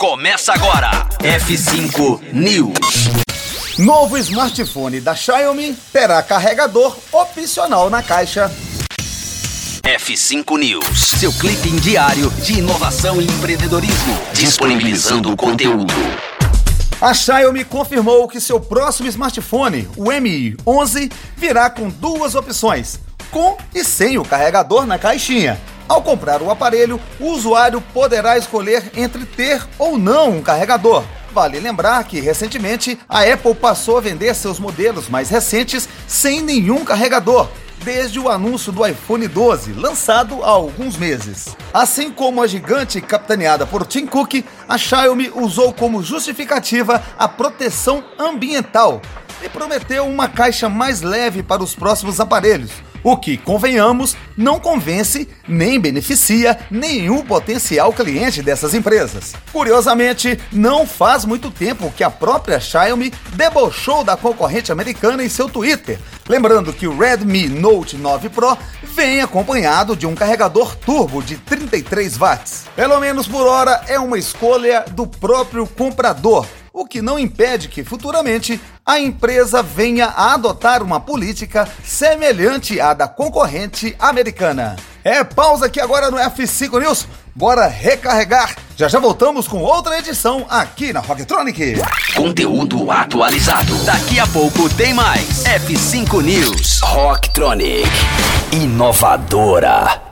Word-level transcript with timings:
Começa 0.00 0.54
agora. 0.54 1.06
F5 1.18 2.32
News. 2.32 3.10
Novo 3.78 4.16
smartphone 4.16 4.98
da 4.98 5.14
Xiaomi 5.14 5.76
terá 5.92 6.22
carregador 6.22 6.96
opcional 7.12 7.90
na 7.90 8.02
caixa. 8.02 8.50
F5 9.84 10.58
News, 10.58 10.98
seu 11.20 11.30
clipe 11.34 11.68
diário 11.80 12.30
de 12.30 12.60
inovação 12.60 13.20
e 13.20 13.26
empreendedorismo, 13.26 14.18
disponibilizando 14.32 15.30
o 15.30 15.36
conteúdo. 15.36 15.92
A 16.98 17.12
Xiaomi 17.12 17.62
confirmou 17.62 18.26
que 18.26 18.40
seu 18.40 18.58
próximo 18.58 19.06
smartphone, 19.06 19.86
o 19.98 20.10
Mi 20.18 20.56
11, 20.66 21.10
virá 21.36 21.68
com 21.68 21.90
duas 21.90 22.34
opções: 22.34 22.98
com 23.30 23.54
e 23.74 23.84
sem 23.84 24.16
o 24.16 24.24
carregador 24.24 24.86
na 24.86 24.98
caixinha. 24.98 25.60
Ao 25.90 26.00
comprar 26.00 26.40
o 26.40 26.52
aparelho, 26.52 27.00
o 27.18 27.32
usuário 27.32 27.80
poderá 27.80 28.38
escolher 28.38 28.92
entre 28.94 29.26
ter 29.26 29.60
ou 29.76 29.98
não 29.98 30.36
um 30.36 30.40
carregador. 30.40 31.02
Vale 31.32 31.58
lembrar 31.58 32.04
que 32.04 32.20
recentemente 32.20 32.96
a 33.08 33.22
Apple 33.22 33.56
passou 33.56 33.98
a 33.98 34.00
vender 34.00 34.32
seus 34.36 34.60
modelos 34.60 35.08
mais 35.08 35.30
recentes 35.30 35.88
sem 36.06 36.42
nenhum 36.42 36.84
carregador, 36.84 37.48
desde 37.82 38.20
o 38.20 38.28
anúncio 38.28 38.70
do 38.70 38.86
iPhone 38.86 39.26
12, 39.26 39.72
lançado 39.72 40.44
há 40.44 40.50
alguns 40.50 40.96
meses. 40.96 41.56
Assim 41.74 42.12
como 42.12 42.40
a 42.40 42.46
gigante 42.46 43.00
capitaneada 43.00 43.66
por 43.66 43.84
Tim 43.84 44.06
Cook, 44.06 44.44
a 44.68 44.78
Xiaomi 44.78 45.32
usou 45.34 45.72
como 45.72 46.04
justificativa 46.04 47.02
a 47.18 47.26
proteção 47.26 48.04
ambiental 48.16 49.02
e 49.42 49.48
prometeu 49.48 50.06
uma 50.06 50.28
caixa 50.28 50.68
mais 50.68 51.02
leve 51.02 51.42
para 51.42 51.64
os 51.64 51.74
próximos 51.74 52.20
aparelhos 52.20 52.70
o 53.02 53.16
que, 53.16 53.36
convenhamos, 53.36 54.16
não 54.36 54.58
convence 54.58 55.28
nem 55.46 55.80
beneficia 55.80 56.58
nenhum 56.70 57.22
potencial 57.22 57.92
cliente 57.92 58.42
dessas 58.42 58.74
empresas. 58.74 59.34
Curiosamente, 59.52 60.38
não 60.52 60.86
faz 60.86 61.24
muito 61.24 61.50
tempo 61.50 61.92
que 61.96 62.04
a 62.04 62.10
própria 62.10 62.60
Xiaomi 62.60 63.12
debochou 63.34 64.04
da 64.04 64.16
concorrente 64.16 64.72
americana 64.72 65.22
em 65.22 65.28
seu 65.28 65.48
Twitter, 65.48 65.98
lembrando 66.28 66.72
que 66.72 66.86
o 66.86 66.96
Redmi 66.96 67.48
Note 67.48 67.96
9 67.96 68.28
Pro 68.28 68.56
vem 68.82 69.20
acompanhado 69.20 69.96
de 69.96 70.06
um 70.06 70.14
carregador 70.14 70.76
turbo 70.76 71.22
de 71.22 71.36
33 71.36 72.16
watts. 72.16 72.64
Pelo 72.76 73.00
menos 73.00 73.26
por 73.26 73.46
hora 73.46 73.82
é 73.86 73.98
uma 73.98 74.18
escolha 74.18 74.84
do 74.90 75.06
próprio 75.06 75.66
comprador, 75.66 76.46
o 76.72 76.86
que 76.86 77.02
não 77.02 77.18
impede 77.18 77.68
que 77.68 77.84
futuramente 77.84 78.60
a 78.90 78.98
empresa 78.98 79.62
venha 79.62 80.06
a 80.06 80.34
adotar 80.34 80.82
uma 80.82 80.98
política 80.98 81.68
semelhante 81.84 82.80
à 82.80 82.92
da 82.92 83.06
concorrente 83.06 83.94
americana. 84.00 84.74
É 85.04 85.22
pausa 85.22 85.66
aqui 85.66 85.78
agora 85.80 86.10
no 86.10 86.16
F5 86.16 86.80
News. 86.80 87.06
Bora 87.32 87.68
recarregar. 87.68 88.56
Já 88.76 88.88
já 88.88 88.98
voltamos 88.98 89.46
com 89.46 89.62
outra 89.62 89.96
edição 89.96 90.44
aqui 90.50 90.92
na 90.92 90.98
Rocktronic. 90.98 91.80
Conteúdo 92.16 92.90
atualizado. 92.90 93.72
Daqui 93.84 94.18
a 94.18 94.26
pouco 94.26 94.68
tem 94.74 94.92
mais. 94.92 95.44
F5 95.44 96.20
News. 96.20 96.80
Rocktronic. 96.82 97.88
Inovadora. 98.52 100.09